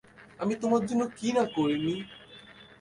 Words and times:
আমি 0.39 0.53
তোমার 0.55 0.81
জন্য 0.85 1.03
কিনা 1.17 1.43
করিনি। 1.55 1.95